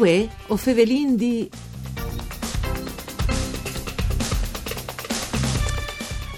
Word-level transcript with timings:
Uè, 0.00 0.26
o 0.46 0.56
fevelin 0.56 1.14
di... 1.14 1.46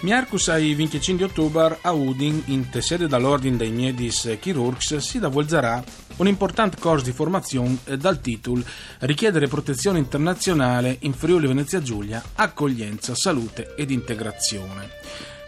Miarcus 0.01 0.49
ai 0.49 0.75
25 0.75 1.27
ottobre 1.27 1.79
a 1.81 1.93
Udin, 1.93 2.43
in 2.47 2.67
sede 2.81 3.07
dall'Ordine 3.07 3.57
dei 3.57 3.71
Miedis 3.71 4.37
Chirurgs, 4.41 4.97
si 4.97 5.21
davolgerà 5.21 5.81
un 6.17 6.27
importante 6.27 6.77
corso 6.81 7.05
di 7.05 7.13
formazione 7.13 7.79
dal 7.97 8.21
titolo 8.21 8.65
Richiedere 8.99 9.47
protezione 9.47 10.01
internazionale 10.01 10.97
in 11.03 11.13
Friuli 11.13 11.47
Venezia 11.47 11.81
Giulia, 11.81 12.21
accoglienza, 12.35 13.15
salute 13.15 13.77
ed 13.77 13.93
integrazione. 13.93 14.91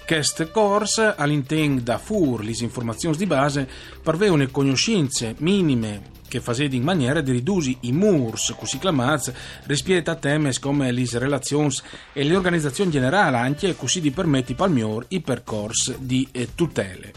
Questo 0.06 0.50
corso, 0.50 1.14
all'interno 1.16 1.80
da 1.80 1.96
FUR, 1.96 2.44
le 2.44 2.54
informazioni 2.60 3.16
di 3.16 3.24
base, 3.24 3.66
parvevano 4.02 4.46
conoscenze 4.50 5.34
minime 5.38 6.12
che 6.28 6.40
faceva 6.40 6.74
in 6.74 6.82
maniera 6.82 7.22
di 7.22 7.32
ridurre 7.32 7.76
i 7.80 7.92
murs, 7.92 8.54
così 8.58 8.78
chiamati, 8.78 9.32
rispetto 9.64 10.10
a 10.10 10.16
temi 10.16 10.52
come 10.58 10.92
le 10.92 11.06
relazioni 11.12 11.74
e 12.12 12.22
le 12.22 12.36
organizzazioni 12.36 12.90
generali, 12.90 13.36
anche 13.36 13.74
così 13.76 14.02
di 14.02 14.10
permetti 14.10 14.54
al 14.58 14.70
miglior 14.70 15.06
i 15.08 15.20
percorsi 15.22 15.96
di 16.00 16.28
eh, 16.32 16.50
tutele. 16.54 17.12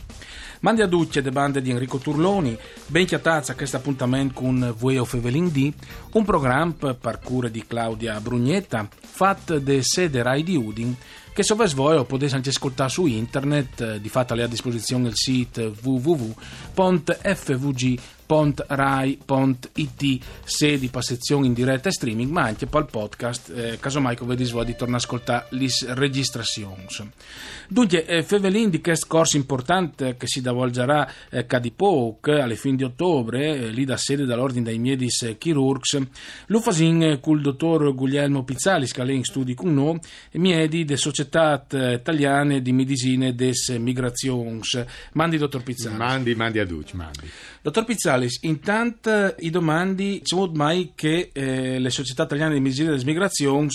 Mandi 0.61 0.81
a 0.81 0.87
ducce 0.87 1.21
de 1.21 1.29
bande 1.29 1.61
di 1.61 1.69
Enrico 1.69 1.97
Turloni, 1.97 2.57
ben 2.87 3.05
chiatazza 3.05 3.53
questo 3.53 3.77
appuntamento 3.77 4.33
con 4.33 4.73
Vueo 4.77 5.03
Fevelin 5.03 5.51
D, 5.51 5.71
un 6.13 6.23
programma 6.23 6.93
per 6.93 7.19
cura 7.21 7.49
di 7.49 7.65
Claudia 7.67 8.19
Brugnetta, 8.21 8.87
fatto 8.99 9.59
de 9.59 9.83
sede 9.83 10.23
Rai 10.23 10.41
di 10.41 10.55
Udin, 10.55 10.95
che 11.37 11.43
se 11.43 11.53
voi 11.53 12.03
potete 12.03 12.33
anche 12.33 12.49
ascoltare 12.49 12.89
su 12.89 13.05
internet, 13.05 13.81
eh, 13.81 14.01
di 14.01 14.09
fatto 14.09 14.33
è 14.33 14.41
a 14.41 14.47
disposizione 14.47 15.09
il 15.09 15.15
sito 15.15 15.71
www.fvg.com 15.83 16.35
rai.it 18.67 20.23
sedi 20.43 20.87
per 20.89 21.03
sezioni 21.03 21.47
in 21.47 21.53
diretta 21.53 21.89
e 21.89 21.91
streaming 21.91 22.31
ma 22.31 22.43
anche 22.43 22.67
per 22.67 22.81
il 22.81 22.87
podcast 22.91 23.49
eh, 23.55 23.77
casomai 23.79 24.15
come 24.15 24.35
vedi 24.35 24.51
di 24.51 24.75
tornare 24.75 24.93
a 24.93 24.95
ascoltare 24.95 25.45
le 25.49 25.67
registrazioni 25.93 26.85
dunque 27.67 28.05
eh, 28.05 28.23
Fevelin 28.23 28.69
di 28.69 28.81
questo 28.81 29.07
corso 29.07 29.37
importante 29.37 30.15
che 30.17 30.27
si 30.27 30.41
davolgerà 30.41 31.09
eh, 31.29 31.45
Cadipoc 31.45 32.27
alle 32.27 32.55
fine 32.55 32.75
di 32.75 32.83
ottobre 32.83 33.55
eh, 33.55 33.69
lì 33.69 33.85
da 33.85 33.97
sede 33.97 34.25
dall'ordine 34.25 34.65
dei 34.65 34.79
Miedis 34.79 35.23
eh, 35.23 35.37
Chirurgs. 35.37 36.01
Lo 36.47 36.59
fasin 36.59 37.03
eh, 37.03 37.19
col 37.19 37.41
dottor 37.41 37.93
Guglielmo 37.93 38.43
Pizzalis 38.43 38.91
che 38.91 39.01
in 39.03 39.23
studi 39.23 39.53
con 39.53 39.73
noi 39.73 39.99
Miedi 40.33 40.85
de 40.85 40.97
società 40.97 41.65
eh, 41.71 41.93
italiane 41.93 42.61
di 42.61 42.71
medicine 42.71 43.33
des 43.33 43.69
migrations. 43.77 44.83
Mandi 45.13 45.37
dottor 45.37 45.63
Pizzalis 45.63 45.97
mandi 45.97 46.35
mandi 46.35 46.59
a 46.59 46.65
Duc 46.65 46.93
mandi. 46.93 47.29
Dottor 47.61 47.85
Pizzalis 47.85 48.15
Gonzales, 48.17 48.39
intanto 48.41 49.35
i 49.39 49.49
domandi 49.49 50.21
c'è 50.23 50.35
mai 50.53 50.91
che 50.95 51.29
eh, 51.31 51.79
le 51.79 51.89
società 51.89 52.23
italiane 52.23 52.55
di 52.55 52.59
medicina 52.59 52.91
delle 52.91 53.03
migrazioni 53.03 53.69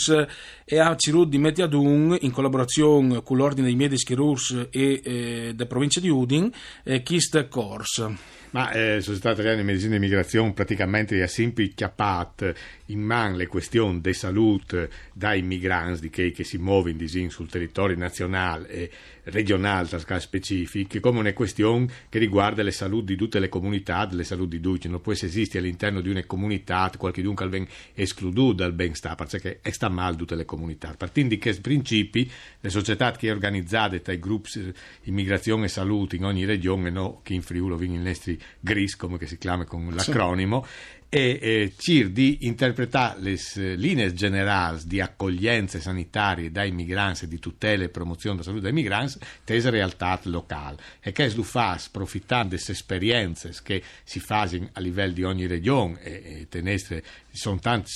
e 0.64 0.78
a 0.78 0.94
Cirud 0.96 1.28
di 1.28 1.38
Mediadun 1.38 2.16
in 2.20 2.30
collaborazione 2.30 3.22
con 3.22 3.36
l'Ordine 3.36 3.66
dei 3.66 3.76
Medici 3.76 4.04
Chirurgi 4.04 4.68
e 4.70 5.00
eh, 5.02 5.52
della 5.54 5.68
provincia 5.68 6.00
di 6.00 6.08
Udin, 6.08 6.50
eh, 6.84 7.02
Kist 7.02 7.48
Course. 7.48 8.40
Ma 8.52 8.70
eh, 8.70 9.00
Società 9.00 9.30
Italiana 9.30 9.56
di 9.56 9.62
Medicina 9.62 9.94
e 9.94 9.98
Migrazione 9.98 10.52
praticamente 10.52 11.22
ha 11.22 11.26
sempre 11.26 11.68
chiappato 11.68 12.52
in 12.86 13.00
man 13.00 13.34
le 13.34 13.46
questioni 13.46 14.02
di 14.02 14.12
salute 14.12 14.90
dai 15.14 15.40
migranti 15.40 16.10
che, 16.10 16.32
che 16.32 16.44
si 16.44 16.58
muovono 16.58 16.98
sul 17.28 17.48
territorio 17.48 17.96
nazionale 17.96 18.68
e 18.68 18.90
regionale, 19.24 19.88
tra 19.88 20.18
specifiche, 20.18 21.00
come 21.00 21.20
una 21.20 21.32
questione 21.32 21.88
che 22.10 22.18
riguarda 22.18 22.62
le 22.62 22.72
salute 22.72 23.12
di 23.12 23.16
tutte 23.16 23.38
le 23.38 23.48
comunità, 23.48 24.06
le 24.10 24.24
salute 24.24 24.56
di 24.56 24.62
tutti. 24.62 24.88
Non 24.88 25.00
può 25.00 25.12
esistere 25.12 25.60
all'interno 25.64 26.02
di 26.02 26.10
una 26.10 26.24
comunità 26.26 26.90
qualche 26.98 27.22
dunque 27.22 27.66
escluso 27.94 28.52
dal 28.52 28.74
benestare, 28.74 29.24
perché 29.24 29.60
sta 29.70 29.88
male 29.88 30.16
tutte 30.16 30.34
le 30.34 30.44
comunità. 30.44 30.51
Partendo 30.96 31.34
di 31.34 31.40
questi 31.40 31.60
principi, 31.60 32.30
le 32.60 32.70
società 32.70 33.12
che 33.12 33.30
organizzate 33.30 34.02
tra 34.02 34.12
i 34.12 34.18
gruppi 34.18 34.72
immigrazione 35.04 35.66
e 35.66 35.68
salute 35.68 36.16
in 36.16 36.24
ogni 36.24 36.44
regione, 36.44 36.90
no, 36.90 37.20
che 37.22 37.34
in 37.34 37.42
Friuli, 37.42 37.86
in 37.86 38.02
Nestri 38.02 38.40
GRIS, 38.60 38.96
come 38.96 39.18
si 39.26 39.38
chiama 39.38 39.64
con 39.64 39.88
l'acronimo, 39.94 40.66
e 41.14 41.38
eh, 41.42 41.72
CIR 41.76 42.08
di 42.08 42.46
interpretare 42.46 43.20
le 43.20 43.36
linee 43.76 44.14
generali 44.14 44.80
di 44.86 44.98
accoglienze 44.98 45.78
sanitarie 45.78 46.50
dai 46.50 46.72
migranti 46.72 47.26
e 47.26 47.28
di 47.28 47.38
tutela 47.38 47.84
e 47.84 47.90
promozione 47.90 48.36
della 48.36 48.48
salute 48.48 48.64
dei 48.64 48.72
migranti 48.72 49.18
tese 49.44 49.68
realtà 49.68 50.18
locale 50.22 50.78
e 51.00 51.12
che 51.12 51.30
lo 51.34 51.42
fa 51.42 51.72
approfittando 51.72 52.56
delle 52.56 52.62
esperienze 52.66 53.54
che 53.62 53.82
si 54.04 54.20
fanno 54.20 54.70
a 54.72 54.80
livello 54.80 55.12
di 55.12 55.22
ogni 55.22 55.46
regione 55.46 56.00
e, 56.00 56.12
e 56.24 56.46
tenestre, 56.48 57.04
sono 57.30 57.58
tante 57.58 57.90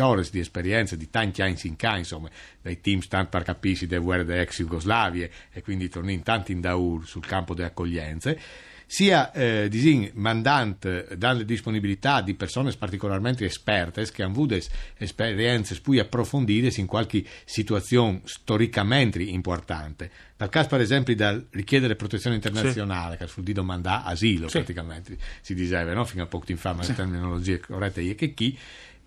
ore 0.00 0.26
di 0.28 0.40
esperienze 0.40 0.96
di 0.96 1.08
tanti 1.08 1.42
anni 1.42 1.56
in 1.62 1.76
ca, 1.76 1.96
insomma, 1.96 2.28
dai 2.60 2.80
team 2.80 2.98
stanno 2.98 3.28
per 3.28 3.44
capirsi 3.44 3.86
delle 3.86 4.02
guerre 4.02 4.24
dell'ex 4.24 4.56
Jugoslavia 4.58 5.28
e 5.52 5.62
quindi 5.62 5.88
tornano 5.88 6.20
tanti 6.22 6.50
in 6.50 6.60
daur 6.60 7.06
sul 7.06 7.24
campo 7.24 7.54
delle 7.54 7.68
accoglienze 7.68 8.40
sia 8.86 9.32
eh, 9.32 9.68
disin, 9.68 10.10
mandante 10.14 11.08
dalle 11.16 11.44
disponibilità 11.44 12.20
di 12.20 12.34
persone 12.34 12.72
particolarmente 12.78 13.44
esperte 13.44 14.08
che 14.12 14.22
hanno 14.22 14.32
avuto 14.32 14.56
esperienze 14.96 15.78
più 15.80 15.98
approfondite 16.00 16.80
in 16.80 16.86
qualche 16.86 17.24
situazione 17.44 18.20
storicamente 18.24 19.20
importante. 19.22 20.10
Dal 20.36 20.48
caso, 20.48 20.68
per 20.68 20.80
esempio, 20.80 21.16
da 21.16 21.40
richiedere 21.50 21.96
protezione 21.96 22.36
internazionale, 22.36 23.16
sì. 23.16 23.18
che 23.18 23.26
sul 23.26 23.42
di 23.42 23.52
domanda 23.52 24.04
asilo, 24.04 24.48
sì. 24.48 24.58
praticamente 24.58 25.16
si 25.40 25.54
diceva, 25.54 25.92
no? 25.92 26.04
fino 26.04 26.22
a 26.22 26.26
poco 26.26 26.44
in 26.52 26.58
fa, 26.58 26.72
ma 26.72 26.82
sì. 26.82 26.90
le 26.90 26.96
terminologie 26.96 27.58
corrette, 27.58 28.02
e 28.02 28.14
che 28.14 28.34
chi 28.34 28.56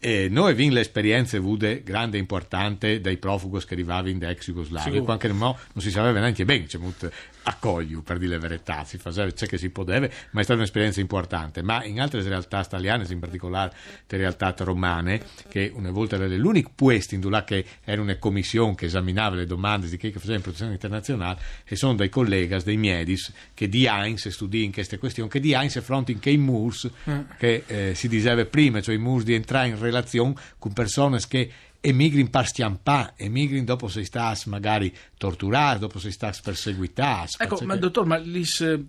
e 0.02 0.30
noi 0.30 0.52
abbiamo 0.52 0.72
le 0.72 0.80
esperienze 0.80 1.38
avute 1.38 1.84
grande 1.84 2.16
e 2.16 2.22
importante 2.22 3.02
dai 3.02 3.18
profughi 3.18 3.60
che 3.66 3.74
arrivavano 3.74 4.18
da 4.18 4.30
ex 4.30 4.46
Jugoslavia, 4.46 5.02
quando 5.02 5.28
non 5.38 5.56
si 5.76 5.92
sapeva 5.92 6.18
neanche 6.20 6.46
bene, 6.46 6.66
c'è 6.66 6.78
molto 6.78 7.12
accoglio 7.50 8.02
per 8.02 8.18
dire 8.18 8.34
la 8.34 8.40
verità, 8.40 8.84
si 8.84 8.98
faceva 8.98 9.32
ciò 9.32 9.46
che 9.46 9.58
si 9.58 9.70
poteva, 9.70 10.08
ma 10.32 10.42
è 10.42 10.44
stata 10.44 10.60
un'esperienza 10.60 11.00
importante. 11.00 11.62
Ma 11.62 11.84
in 11.84 12.00
altre 12.00 12.22
realtà 12.22 12.60
italiane, 12.60 13.06
in 13.10 13.20
particolare 13.20 13.74
le 14.08 14.18
realtà 14.18 14.54
romane, 14.58 15.22
che 15.50 15.72
una 15.74 15.92
volta 15.92 16.16
era 16.16 16.28
l'unico 16.28 16.72
puesto 16.74 17.16
in 17.16 17.30
là 17.30 17.44
che 17.44 17.66
era 17.84 18.02
una 18.02 18.18
commissione 18.18 18.76
che 18.76 18.86
esaminava 18.86 19.36
le 19.36 19.46
domande 19.46 19.88
di 19.88 19.98
chi 19.98 20.12
che 20.12 20.20
faceva 20.20 20.40
protezione 20.40 20.74
internazionale, 20.74 21.40
e 21.66 21.76
sono 21.76 21.96
dei 21.96 22.10
colleghi, 22.10 22.56
dei 22.64 22.78
miedis, 22.78 23.32
che 23.54 23.68
di 23.68 23.86
Heinz 23.86 24.28
studi 24.30 24.64
in 24.64 24.72
queste 24.72 24.98
questioni, 24.98 25.30
che 25.30 25.40
di 25.40 25.54
Heinz 25.54 25.76
affrontano 25.76 26.20
che 26.20 26.30
i 26.30 26.38
murs, 26.38 26.90
mm. 27.10 27.20
che 27.38 27.64
eh, 27.68 27.96
si 27.96 28.08
diceva 28.08 28.46
prima, 28.46 28.82
cioè 28.82 28.96
i 28.96 29.00
murs 29.00 29.24
di 29.24 29.34
entrare 29.34 29.68
in 29.68 29.80
relazione 29.80 30.34
con 30.58 30.74
persone 30.74 31.20
che 31.28 31.52
emigrin 31.82 32.30
par 32.30 32.46
stiampà, 32.46 33.14
emigrin 33.16 33.64
dopo 33.64 33.88
sei 33.88 34.04
stas 34.04 34.46
magari 34.46 34.94
torturati, 35.18 35.80
dopo 35.80 36.00
sei 36.00 36.12
stas 36.12 36.42
perseguitati. 36.42 37.36
Ecco, 37.40 37.60
ma 37.64 37.74
che... 37.76 37.80
dottor, 37.80 38.06
ma 38.06 38.18
le 38.18 38.44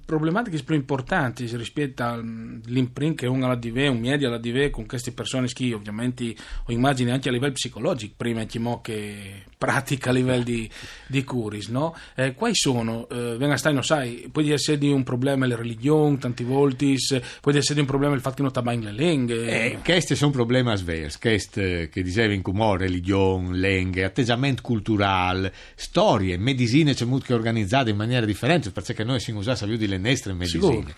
problematiche 0.05 0.63
più 0.63 0.75
importanti 0.75 1.47
rispetto 1.57 2.03
all'imprint 2.03 3.19
che 3.19 3.27
uno 3.27 3.47
la 3.47 3.55
dive, 3.55 3.89
un 3.89 4.01
media 4.01 4.29
la 4.29 4.39
dive 4.39 4.71
con 4.71 4.87
queste 4.87 5.13
persone 5.13 5.47
che 5.47 5.73
ovviamente 5.73 6.35
ho 6.67 6.73
immagini 6.73 7.11
anche 7.11 7.29
a 7.29 7.33
livello 7.33 7.53
psicologico, 7.53 8.15
prima 8.17 8.45
che 8.81 9.45
pratica 9.61 10.09
a 10.09 10.15
livello 10.15 10.43
di, 10.43 10.71
di 11.07 11.23
curis, 11.23 11.69
no? 11.69 11.95
Eh, 12.15 12.33
quali 12.33 12.55
sono? 12.55 13.07
Eh, 13.11 13.37
venga 13.37 13.59
stai, 13.59 13.75
non 13.75 13.85
sai, 13.85 14.31
può 14.33 14.41
essere 14.41 14.79
di 14.79 14.91
un 14.91 15.03
problema 15.03 15.47
la 15.47 15.55
religione, 15.55 16.17
tanti 16.17 16.45
volti, 16.45 16.97
può 17.43 17.53
essere 17.53 17.75
di 17.75 17.81
un 17.81 17.87
problema 17.87 18.15
il 18.15 18.23
fatto 18.23 18.37
che 18.37 18.43
non 18.43 18.53
tabain 18.53 18.81
le 18.81 18.93
lingue. 18.93 19.65
Eh, 19.65 19.79
questi 19.85 20.17
sono 20.17 20.31
problemi 20.31 20.75
svers, 20.79 21.19
questi 21.19 21.91
che 21.93 22.03
diceva 22.03 22.33
in 22.33 22.41
comore 22.41 22.87
religione, 22.87 23.55
lingue, 23.59 24.05
atteggiamento 24.05 24.63
culturale, 24.63 25.53
storie, 25.75 26.39
medicine 26.39 26.95
c'è 26.95 27.05
molto 27.05 27.27
che 27.27 27.35
organizzate 27.35 27.91
in 27.91 27.97
maniera 27.97 28.25
differente, 28.25 28.71
perché 28.71 29.05
noi 29.05 29.21
si 29.21 29.31
usa 29.33 29.59
di 29.67 29.87
le 29.87 29.99
nostre 29.99 30.33
medicine. 30.33 30.63
Sicuro. 30.63 30.95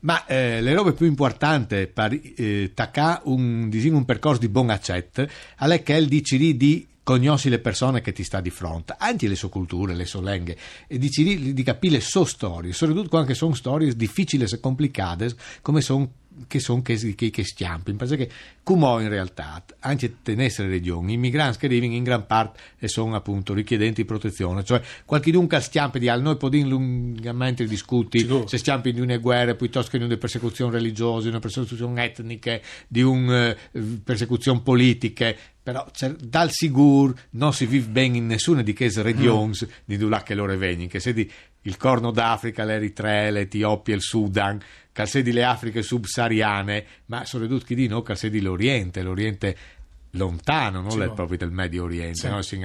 Ma 0.00 0.24
eh, 0.24 0.62
le 0.62 0.72
robe 0.72 0.94
più 0.94 1.04
importanti 1.04 1.86
per 1.86 2.18
eh, 2.36 2.70
taccare 2.72 3.20
un, 3.24 3.68
un, 3.70 4.04
percorso 4.06 4.40
di 4.40 4.48
buon 4.48 4.70
accetto 4.70 5.26
è 5.58 5.82
che 5.82 5.94
il 5.94 6.06
dici 6.06 6.56
di 6.56 6.86
conosci 7.06 7.48
le 7.48 7.60
persone 7.60 8.00
che 8.00 8.10
ti 8.10 8.24
sta 8.24 8.40
di 8.40 8.50
fronte, 8.50 8.96
anche 8.98 9.28
le 9.28 9.36
sue 9.36 9.48
culture, 9.48 9.94
le 9.94 10.06
sue 10.06 10.22
lingue, 10.22 10.56
e 10.88 10.98
dici 10.98 11.52
di 11.54 11.62
capire 11.62 11.94
le 11.94 12.00
sue 12.00 12.26
storie, 12.26 12.72
soprattutto 12.72 13.16
anche 13.16 13.32
sono 13.32 13.54
storie 13.54 13.94
difficili 13.94 14.42
e 14.42 14.58
complicate, 14.58 15.32
come 15.62 15.82
sono 15.82 16.10
che 16.46 16.58
sono 16.58 16.82
che, 16.82 16.96
che, 17.14 17.30
che 17.30 17.44
stiampi, 17.44 17.92
perché 17.94 18.30
come 18.62 19.02
in 19.02 19.08
realtà, 19.08 19.64
anche 19.80 20.16
queste 20.22 20.66
regioni, 20.66 21.14
i 21.14 21.16
migranti 21.16 21.58
che 21.58 21.66
arrivano 21.66 21.94
in 21.94 22.02
gran 22.02 22.26
parte 22.26 22.60
e 22.78 22.88
sono 22.88 23.14
appunto 23.14 23.54
richiedenti 23.54 24.04
protezione, 24.04 24.64
cioè 24.64 24.82
qualche 25.04 25.30
dunque 25.30 25.60
stiampi 25.60 25.98
di 25.98 26.08
al 26.08 26.20
noi 26.20 26.36
possiamo 26.36 26.68
lungamente 26.68 27.64
discuti 27.64 28.20
Sicuro. 28.20 28.46
se 28.46 28.58
stiampi 28.58 28.92
di 28.92 29.00
una 29.00 29.16
guerra 29.18 29.54
piuttosto 29.54 29.90
che 29.90 29.98
di 29.98 30.04
una 30.04 30.16
persecuzione 30.16 30.72
religiosa, 30.72 31.22
di 31.22 31.28
una 31.28 31.38
persecuzione 31.38 32.04
etnica, 32.04 32.58
di 32.88 33.02
una 33.02 33.56
uh, 33.72 34.02
persecuzione 34.02 34.60
politica, 34.60 35.34
però 35.62 35.84
dal 36.20 36.52
sicuro 36.52 37.14
non 37.30 37.52
si 37.52 37.66
vive 37.66 37.86
bene 37.88 38.18
in 38.18 38.26
nessuna 38.26 38.62
di 38.62 38.72
queste 38.72 39.02
regioni 39.02 39.52
mm. 39.64 39.68
di 39.84 39.98
là 40.08 40.22
che 40.22 40.34
loro 40.34 40.56
vengono, 40.56 40.88
che 40.88 41.00
se 41.00 41.12
di 41.12 41.28
il 41.66 41.76
Corno 41.76 42.10
d'Africa, 42.10 42.64
l'Eritrea, 42.64 43.30
l'Etiopia, 43.30 43.94
il 43.94 44.02
Sudan, 44.02 44.60
calsedi 44.92 45.32
le 45.32 45.44
Afriche 45.44 45.82
subsahariane, 45.82 46.86
ma 47.06 47.24
soprattutto 47.24 47.64
chi 47.64 47.74
di 47.74 47.88
no, 47.88 48.02
calsedi 48.02 48.40
l'Oriente, 48.40 49.02
l'Oriente 49.02 49.56
lontano, 50.12 50.80
non 50.80 50.90
sì, 50.90 51.10
proprio 51.14 51.36
del 51.36 51.50
Medio 51.50 51.84
Oriente, 51.84 52.18
sì. 52.18 52.28
no? 52.28 52.40
si 52.40 52.58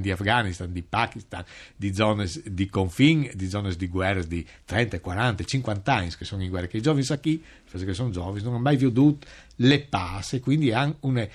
di 0.00 0.10
Afghanistan, 0.10 0.70
di 0.70 0.82
Pakistan, 0.82 1.44
di 1.74 1.94
zone 1.94 2.30
di 2.44 2.68
confine, 2.68 3.32
di 3.34 3.48
zone 3.48 3.74
di 3.74 3.88
guerre 3.88 4.26
di 4.26 4.46
30, 4.64 5.00
40, 5.00 5.44
50 5.44 5.94
anni 5.94 6.10
che 6.16 6.24
sono 6.24 6.42
in 6.42 6.50
guerra, 6.50 6.66
che 6.66 6.76
i 6.76 6.82
giovani 6.82 7.02
sa 7.02 7.18
chi, 7.18 7.42
perché 7.70 7.94
sono 7.94 8.10
giovani, 8.10 8.42
non 8.42 8.54
hanno 8.54 8.62
mai 8.62 8.76
veduto 8.76 9.26
le 9.56 9.80
passe, 9.80 10.40
quindi 10.40 10.72
hanno 10.72 10.96
una, 11.00 11.26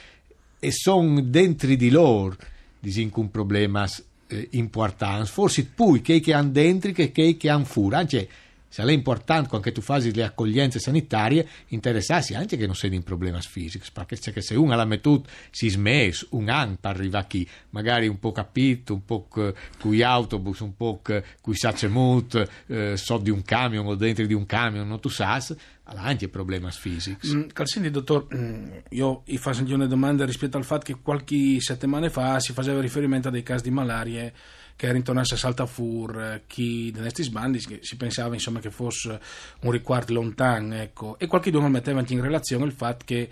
e 0.59 0.71
sono 0.71 1.19
dentro 1.21 1.75
di 1.75 1.89
loro 1.89 2.35
disinco 2.79 3.19
un 3.19 3.31
problema 3.31 3.85
eh, 4.27 4.47
importante, 4.51 5.25
forse 5.25 5.65
più 5.65 6.01
che 6.01 6.33
hanno 6.33 6.51
dentro 6.51 6.91
che 6.91 7.11
che 7.11 7.49
hanno 7.49 7.65
fuori, 7.65 7.95
anzi 7.95 8.27
è 8.75 8.91
importante 8.91 9.49
quando 9.49 9.71
tu 9.71 9.81
fai 9.81 10.13
le 10.13 10.23
accoglienze 10.23 10.79
sanitarie 10.79 11.47
interessarsi 11.67 12.35
anche 12.35 12.57
che 12.57 12.65
non 12.65 12.75
sia 12.75 12.89
in 12.89 13.03
problemi 13.03 13.39
fisici 13.41 13.91
perché 13.91 14.41
se 14.41 14.55
uno 14.55 14.75
l'ha 14.75 14.85
mettuto 14.85 15.29
si 15.51 15.69
smesso 15.69 16.27
un 16.31 16.49
anno 16.49 16.77
per 16.79 16.91
arrivare 16.91 17.25
qui 17.29 17.47
magari 17.71 18.07
un 18.07 18.19
po' 18.19 18.31
capito 18.31 18.93
un 18.93 19.05
po' 19.05 19.27
con 19.27 19.53
gli 19.91 20.01
autobus 20.01 20.59
un 20.59 20.75
po' 20.75 20.99
con 21.01 21.23
i 21.53 21.55
sacemut 21.55 22.49
eh, 22.67 22.97
so 22.97 23.17
di 23.17 23.29
un 23.29 23.41
camion 23.41 23.85
o 23.85 23.95
dentro 23.95 24.25
di 24.25 24.33
un 24.33 24.45
camion 24.45 24.87
non 24.87 24.99
tu 24.99 25.09
sai 25.09 25.41
ha 25.89 25.93
anche 26.03 26.27
problemi 26.27 26.69
fisici 26.71 27.35
mm, 27.35 27.47
Calsini 27.53 27.89
dottor 27.89 28.27
mm, 28.33 28.71
io 28.89 29.23
vi 29.25 29.37
faccio 29.37 29.63
una 29.73 29.87
domanda 29.87 30.25
rispetto 30.25 30.57
al 30.57 30.65
fatto 30.65 30.85
che 30.85 30.99
qualche 31.01 31.59
settimana 31.59 32.09
fa 32.09 32.39
si 32.39 32.53
faceva 32.53 32.81
riferimento 32.81 33.29
a 33.29 33.31
dei 33.31 33.43
casi 33.43 33.63
di 33.63 33.71
malaria 33.71 34.31
che 34.77 34.91
ritornasse 34.91 35.33
a 35.33 35.37
Saltafur, 35.37 36.21
eh, 36.21 36.43
chi 36.47 36.91
di 36.93 36.99
questi 36.99 37.23
sbandi 37.23 37.59
si 37.81 37.97
pensava 37.97 38.35
insomma, 38.35 38.59
che 38.59 38.69
fosse 38.69 39.19
un 39.61 39.71
riguardo 39.71 40.13
lontano, 40.13 40.75
ecco. 40.75 41.17
e 41.17 41.25
qualche 41.25 41.51
giorno 41.51 41.67
metteva 41.67 41.99
anche 41.99 42.13
in 42.13 42.21
relazione 42.21 42.63
il 42.63 42.71
fatto 42.71 43.03
che 43.03 43.29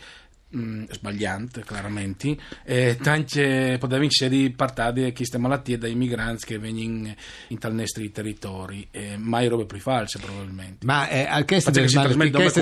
mh, 0.55 0.59
mm, 0.59 0.83
sbagliante, 0.91 1.63
chiaramente. 1.63 2.37
E 2.63 2.97
tante 3.01 3.77
potevano 3.79 4.05
essere 4.05 4.49
partite 4.51 5.13
queste 5.13 5.37
malattie 5.37 5.77
dai 5.77 5.95
migranti 5.95 6.45
che 6.45 6.57
vengono 6.57 7.13
in, 7.49 7.59
tal 7.59 7.73
nostri 7.73 8.11
territori, 8.11 8.87
e 8.91 9.17
mai 9.17 9.47
robe 9.47 9.65
più 9.65 9.79
false 9.79 10.19
probabilmente. 10.19 10.85
Ma 10.85 11.07
eh, 11.09 11.45
questo 11.45 11.71
del 11.71 11.91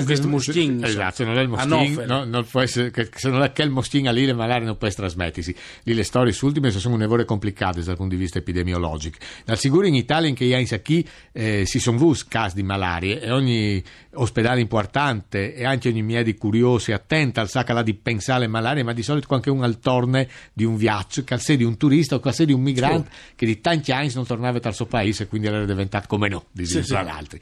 questo 0.04 0.28
mustin, 0.28 0.82
esatto, 0.84 1.24
non 1.24 1.38
è 1.38 1.42
il 1.42 1.48
mustin, 1.48 2.04
no, 2.06 2.24
non 2.24 2.44
può 2.44 2.60
essere, 2.60 2.90
che, 2.90 3.08
se 3.14 3.28
non 3.28 3.42
è 3.42 3.52
che 3.52 3.62
il 3.62 3.70
mustin 3.70 4.08
a 4.08 4.12
lì 4.12 4.26
le 4.26 4.34
malarie 4.34 4.66
non 4.66 4.76
può 4.76 4.88
trasmettersi. 4.88 5.54
Lì 5.84 5.94
le 5.94 6.04
storie 6.04 6.34
ultime 6.42 6.70
sono 6.70 6.94
un'evore 6.94 7.24
complicate 7.24 7.82
dal 7.82 7.96
punto 7.96 8.14
di 8.14 8.20
vista 8.20 8.38
epidemiologico. 8.38 9.18
Dal 9.44 9.58
sicuro 9.58 9.86
in 9.86 9.94
Italia 9.94 10.28
in 10.28 10.34
che 10.34 10.44
in 10.44 10.80
qui 10.82 11.06
eh, 11.32 11.64
si 11.66 11.78
sono 11.78 11.96
avuti 11.96 12.22
casi 12.28 12.56
di 12.56 12.62
malarie 12.62 13.20
e 13.20 13.30
ogni 13.30 13.82
ospedale 14.14 14.60
importante 14.60 15.54
e 15.54 15.64
anche 15.64 15.88
ogni 15.88 16.02
medico 16.02 16.38
curioso 16.38 16.90
e 16.90 16.94
attento 16.94 17.40
al 17.40 17.48
sacca 17.48 17.72
di 17.84 17.94
pensare 17.94 18.48
malaria, 18.48 18.82
ma 18.82 18.92
di 18.92 19.04
solito 19.04 19.32
anche 19.34 19.50
un 19.50 19.62
al 19.62 19.78
torne 19.78 20.28
di 20.52 20.64
un 20.64 20.76
viaggio, 20.76 21.22
che 21.22 21.56
di 21.56 21.62
un 21.62 21.76
turista 21.76 22.16
o 22.16 22.20
che 22.20 22.44
di 22.44 22.52
un 22.52 22.60
migrante 22.60 23.10
sì. 23.10 23.32
che 23.36 23.46
di 23.46 23.60
tanti 23.60 23.92
anni 23.92 24.10
non 24.14 24.26
tornava 24.26 24.58
dal 24.58 24.74
suo 24.74 24.86
paese 24.86 25.22
e 25.22 25.26
quindi 25.28 25.46
era 25.46 25.64
diventato 25.64 26.08
come 26.08 26.28
no, 26.28 26.46
di 26.50 26.66
sì, 26.66 26.82
sì. 26.82 26.92
l'altro. 26.92 27.38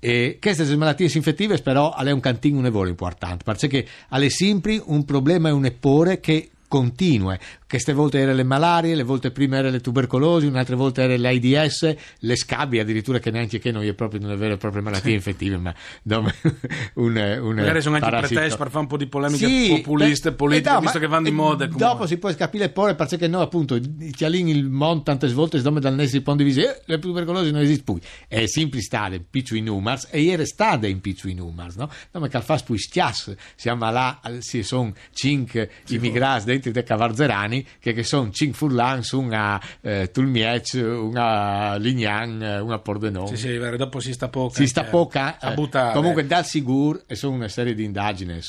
E 0.00 0.38
queste 0.40 0.76
malattie 0.76 1.10
infettive 1.12 1.58
però 1.58 1.90
hanno 1.90 2.14
un 2.14 2.20
cantino 2.20 2.58
un 2.58 2.88
importante, 2.88 3.42
perché 3.42 3.84
alle 4.10 4.30
simpli 4.30 4.80
un 4.84 5.04
problema 5.04 5.48
è 5.48 5.52
un 5.52 5.64
eppore 5.64 6.20
che 6.20 6.50
continue. 6.68 7.38
Queste 7.66 7.92
volte 7.92 8.18
erano 8.18 8.36
le 8.36 8.44
malarie, 8.44 8.94
le 8.94 9.02
volte 9.02 9.30
prima 9.30 9.56
erano 9.56 9.72
le 9.72 9.80
tubercolosi, 9.80 10.46
un'altra 10.46 10.76
volta 10.76 11.02
era 11.02 11.16
l'AIDS, 11.16 11.96
le 12.20 12.36
scabbie, 12.36 12.80
addirittura 12.80 13.18
che 13.18 13.30
neanche 13.30 13.58
che 13.58 13.72
non 13.72 13.82
è 13.82 13.92
proprio 13.94 14.20
una 14.22 14.34
vera 14.36 14.54
e 14.54 14.56
propria 14.58 14.82
malattia 14.82 15.14
infettiva, 15.14 15.58
ma 15.58 15.74
un, 16.94 17.16
un 17.42 17.54
Magari 17.54 17.80
sono 17.80 17.96
anche 17.96 18.08
pretesti 18.08 18.56
per 18.56 18.68
fare 18.68 18.78
un 18.78 18.86
po' 18.86 18.96
di 18.96 19.06
polemiche 19.06 19.46
sì, 19.46 19.68
populiste, 19.68 20.32
politiche, 20.32 20.72
no, 20.72 20.80
visto 20.80 20.98
che 20.98 21.06
vanno 21.06 21.24
di 21.24 21.34
moda. 21.34 21.66
Come... 21.66 21.78
Dopo 21.78 22.06
si 22.06 22.18
può 22.18 22.32
capire 22.34 22.68
pure 22.68 22.94
perché 22.94 23.26
noi 23.28 23.42
appunto 23.42 23.74
lì 23.74 24.50
il 24.50 24.68
mondo 24.68 25.02
tante 25.02 25.26
volte 25.28 25.60
dove 25.60 25.80
dal 25.80 25.94
nesti 25.94 26.20
ponti 26.20 26.44
di 26.44 26.60
eh, 26.60 26.82
le 26.84 26.98
tubercolosi 26.98 27.50
non 27.50 27.62
esiste 27.62 27.82
più. 27.82 27.98
È 28.26 28.46
sempre 28.46 28.80
stata 28.80 29.14
in 29.14 29.24
piccio 29.28 29.56
in 29.56 29.64
numars 29.64 30.08
e 30.10 30.20
ieri 30.20 30.42
è 30.42 30.46
stata 30.46 30.86
in 30.86 31.00
piccio 31.00 31.28
in 31.28 31.36
numars, 31.36 31.76
no? 31.76 31.90
No, 32.12 32.20
ma 32.20 32.28
che 32.28 32.40
poi 32.64 32.78
stias, 32.78 33.34
siamo 33.56 33.90
là, 33.90 34.20
si 34.38 34.62
sono 34.62 34.92
cinque 35.12 35.70
immigrati 35.88 36.57
dentro 36.58 36.72
de 36.72 36.82
Cavarzerani 36.82 37.66
che, 37.78 37.92
che 37.92 38.02
sono 38.02 38.30
cinque 38.30 38.56
furlan 38.56 39.02
su 39.02 39.20
una 39.20 39.60
eh, 39.80 40.10
Tulmiec, 40.12 40.72
una 40.74 41.76
Lignan, 41.76 42.60
una 42.62 42.78
Pordenone. 42.78 43.36
Sì, 43.36 43.36
sì, 43.36 43.76
dopo 43.76 44.00
si 44.00 44.12
sta 44.12 44.28
poca. 44.28 44.54
Si 44.54 44.66
sta 44.66 44.86
eh, 44.86 44.90
poca. 44.90 45.38
a 45.38 45.52
buttare. 45.52 45.94
comunque 45.94 46.26
dal 46.26 46.44
Sigur 46.44 47.04
e 47.06 47.14
sono 47.14 47.34
una 47.34 47.48
serie 47.48 47.74
di 47.74 47.84
indagini 47.84 48.40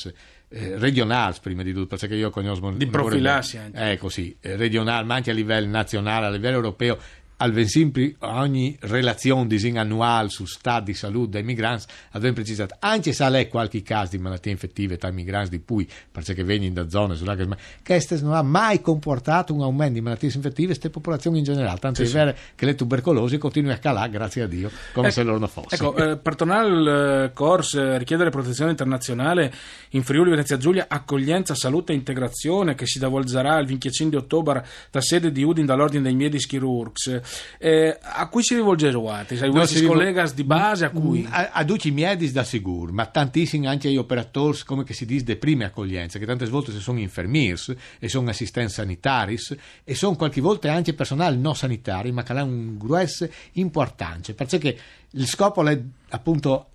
eh, 0.52 0.76
regionali 0.78 1.36
prima 1.40 1.62
di 1.62 1.72
tutto, 1.72 1.96
perché 1.96 2.14
io 2.14 2.30
conosco 2.30 2.70
di 2.72 2.86
profilassi 2.86 3.56
anche. 3.56 3.92
Ecco 3.92 4.08
sì, 4.08 4.36
eh, 4.40 4.56
regionali, 4.56 5.06
ma 5.06 5.14
anche 5.14 5.30
a 5.30 5.34
livello 5.34 5.68
nazionale, 5.68 6.26
a 6.26 6.30
livello 6.30 6.56
europeo 6.56 6.98
al 7.40 7.66
sempre 7.66 8.16
ogni 8.20 8.76
relazione 8.80 9.78
annuale 9.78 10.28
su 10.28 10.44
stato 10.44 10.84
di 10.84 10.94
salute 10.94 11.30
dei 11.30 11.42
migranti 11.42 11.86
abbiamo 12.12 12.34
precisato. 12.34 12.76
Anche 12.80 13.12
se 13.12 13.28
lei 13.30 13.48
qualche 13.48 13.82
caso 13.82 14.10
di 14.10 14.18
malattie 14.18 14.52
infettive 14.52 14.98
tra 14.98 15.08
i 15.08 15.12
migranti 15.12 15.50
di 15.50 15.62
cui 15.64 15.88
perché 16.10 16.44
vengono 16.44 16.72
da 16.72 16.88
zone 16.88 17.14
sulla 17.14 17.34
che 17.34 17.48
questo 17.84 18.18
non 18.20 18.34
ha 18.34 18.42
mai 18.42 18.80
comportato 18.80 19.54
un 19.54 19.62
aumento 19.62 19.94
di 19.94 20.00
malattie 20.00 20.30
infettive 20.34 20.66
queste 20.66 20.90
popolazioni 20.90 21.38
in 21.38 21.44
generale 21.44 21.78
tanto 21.78 22.04
sì, 22.04 22.10
è 22.10 22.14
vero 22.14 22.36
sì. 22.36 22.42
che 22.54 22.66
le 22.66 22.74
tubercolosi 22.74 23.38
continuano 23.38 23.76
a 23.76 23.78
calare 23.78 24.10
grazie 24.10 24.42
a 24.42 24.46
Dio 24.46 24.70
come 24.92 25.06
ecco, 25.06 25.14
se 25.14 25.22
loro 25.22 25.38
non 25.38 25.48
fossero. 25.48 25.96
ecco 25.96 26.10
eh, 26.10 26.16
per 26.16 26.34
tornare 26.34 26.66
al 26.66 26.88
eh, 27.24 27.32
corso 27.32 27.80
eh, 27.80 27.98
richiedere 27.98 28.30
protezione 28.30 28.70
internazionale 28.70 29.52
in 29.90 30.02
Friuli 30.02 30.30
Venezia 30.30 30.56
Giulia 30.56 30.86
accoglienza 30.88 31.54
salute 31.54 31.92
e 31.92 31.96
integrazione 31.96 32.74
che 32.74 32.86
si 32.86 32.98
davolgerà 32.98 33.58
il 33.58 33.66
25 33.66 34.18
di 34.18 34.24
ottobre 34.24 34.66
da 34.90 35.00
sede 35.00 35.32
di 35.32 35.42
Udin 35.42 35.66
dall'ordine 35.66 36.02
dei 36.02 36.14
Miedis 36.14 36.46
Chirurgs 36.46 37.20
eh, 37.58 37.98
a 38.00 38.28
cui 38.28 38.42
si 38.42 38.54
rivolge 38.54 38.90
Ruati? 38.90 39.36
Sai, 39.36 39.52
no, 39.52 39.64
si 39.66 39.84
collega 39.84 40.28
di 40.30 40.44
base 40.44 40.84
a 40.84 40.90
cui? 40.90 41.26
A, 41.28 41.50
a 41.52 41.64
Duci 41.64 41.90
Miedis 41.90 42.32
da 42.32 42.44
sicuro, 42.44 42.92
ma 42.92 43.06
tantissimi 43.06 43.66
anche 43.66 43.90
gli 43.90 43.96
operatori, 43.96 44.58
come 44.64 44.84
si 44.88 45.06
dice, 45.06 45.24
di 45.24 45.36
prime 45.36 45.64
accoglienze, 45.64 46.18
che 46.18 46.26
tante 46.26 46.46
volte 46.46 46.72
sono 46.72 46.98
infermiers 46.98 47.74
e 47.98 48.08
sono 48.08 48.30
assistenti 48.30 48.72
sanitari 48.72 49.38
e 49.84 49.94
sono 49.94 50.16
qualche 50.16 50.40
volta 50.40 50.72
anche 50.72 50.94
personale 50.94 51.36
non 51.36 51.54
sanitario, 51.56 52.12
ma 52.12 52.22
che 52.22 52.32
hanno 52.32 52.44
un 52.44 52.78
grosso 52.78 53.28
importante, 53.52 54.34
perché 54.34 54.78
il 55.10 55.26
scopo 55.26 55.66
è 55.66 55.80
appunto 56.10 56.66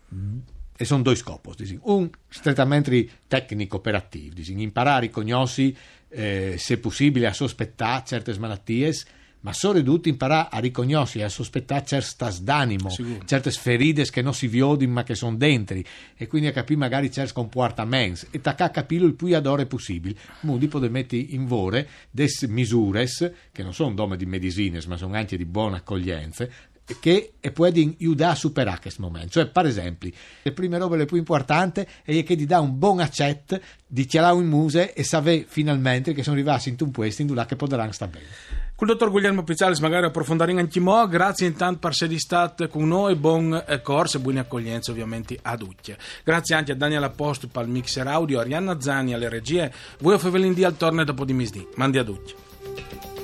e 0.78 0.84
sono 0.84 1.04
due 1.04 1.16
scopi. 1.16 1.80
Un 1.84 2.10
strettamente 2.28 3.10
tecnico 3.28 3.78
operativo, 3.78 4.36
imparare 4.48 5.08
a 5.08 5.10
conoscere, 5.10 5.74
eh, 6.10 6.56
se 6.58 6.78
possibile, 6.78 7.28
a 7.28 7.34
sospettare 7.34 8.04
certe 8.06 8.38
malattie 8.38 8.94
ma 9.46 9.54
soprattutto 9.54 10.10
imparare 10.10 10.48
a 10.50 10.58
riconoscere 10.58 11.24
e 11.24 11.28
a 11.28 11.30
sospettare 11.30 11.86
certe 11.86 12.08
stas 12.08 12.42
d'animo, 12.42 12.90
Sicuro. 12.90 13.24
certe 13.26 13.52
ferite 13.52 14.04
che 14.10 14.24
non 14.24 14.34
si 14.34 14.48
vedono 14.48 14.88
ma 14.88 15.04
che 15.04 15.14
sono 15.14 15.36
dentro 15.38 15.80
e 16.16 16.28
quindi 16.28 16.48
a 16.48 16.52
capire 16.52 16.80
magari 16.80 17.12
certi 17.12 17.34
comportamenti 17.34 18.26
e 18.32 18.42
a 18.44 18.70
capire 18.72 19.06
il 19.06 19.14
più 19.14 19.36
adore 19.36 19.68
possibile. 19.68 20.16
Quindi 20.40 20.68
potete 20.68 20.92
mettere 20.92 21.22
in 21.30 21.46
vore 21.46 21.88
delle 22.10 22.30
misure 22.48 23.08
che 23.52 23.62
non 23.62 23.72
sono 23.72 23.94
dome 23.94 24.18
di 24.18 24.26
medicine 24.26 24.82
ma 24.88 24.98
sono 24.98 25.14
anche 25.14 25.38
di 25.38 25.46
buona 25.46 25.78
accoglienza 25.78 26.48
che 27.00 27.34
può 27.54 27.66
aiutare 27.66 28.32
a 28.32 28.36
superare 28.36 28.80
questo 28.80 29.04
momento. 29.04 29.30
Cioè, 29.30 29.48
per 29.48 29.68
esempio, 29.68 30.10
le 30.42 30.52
prime 30.54 30.80
robe 30.80 30.98
le 30.98 31.06
più 31.06 31.18
importanti 31.18 31.86
è 32.04 32.24
che 32.24 32.36
ti 32.36 32.46
dà 32.46 32.60
un 32.60 32.80
buon 32.80 33.00
accetto 33.00 33.60
di 33.86 34.06
chiarare 34.06 34.38
in 34.38 34.48
muse 34.48 34.94
e 34.94 35.04
sapere 35.04 35.46
finalmente 35.48 36.14
che 36.14 36.24
sono 36.24 36.36
arrivati 36.36 36.70
in 36.70 36.76
un 36.80 36.92
posto 36.92 37.22
in 37.22 37.28
cui 37.28 37.56
potranno 37.56 37.92
stare 37.92 38.12
bene. 38.12 38.65
Con 38.78 38.90
il 38.90 38.94
dottor 38.94 39.10
Guglielmo 39.10 39.44
Pizzales 39.44 39.80
magari 39.80 40.06
approfondare 40.06 40.52
anche 40.52 40.82
mo, 40.82 41.08
grazie 41.08 41.48
intanto 41.48 41.80
per 41.80 41.92
essere 41.92 42.20
stato 42.20 42.68
con 42.68 42.86
noi, 42.86 43.16
buon 43.16 43.64
eh, 43.66 43.82
corso 43.82 44.18
e 44.18 44.20
buone 44.20 44.42
accoglienze 44.42 44.92
ovviamente 44.92 45.40
a 45.42 45.56
tutti. 45.56 45.96
Grazie 46.26 46.56
anche 46.56 46.74
a 46.74 46.76
Daniela 46.76 47.10
Post 47.10 47.48
per 47.48 47.64
il 47.64 47.70
mixer 47.70 48.06
audio, 48.06 48.42
Arianna 48.42 48.82
Zani 48.82 49.14
alle 49.14 49.30
regie, 49.30 49.72
voi 50.00 50.16
a 50.16 50.18
Fevelin 50.18 50.54
di 50.54 50.66
al 50.66 50.76
torno 50.76 51.06
dopo 51.06 51.24
di 51.24 51.32
misdì. 51.32 51.66
Mandi 51.76 52.00
a 52.00 52.04
tutti. 52.04 53.15